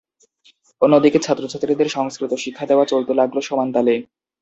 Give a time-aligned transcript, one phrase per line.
[0.81, 3.95] অন্যদিকে ছাত্র-ছাত্রীদের সংস্কৃত শিক্ষা দেওয়া চলতে লাগলো সমান তালে।